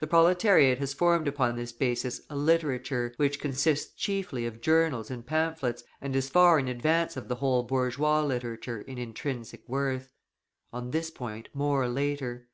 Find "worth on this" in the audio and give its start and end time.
9.66-11.10